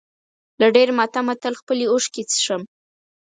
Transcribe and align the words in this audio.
له 0.59 0.67
ډېر 0.75 0.89
ماتمه 0.97 1.33
تل 1.41 1.53
خپلې 1.61 1.85
اوښکې 1.91 2.23
څښم. 2.31 2.61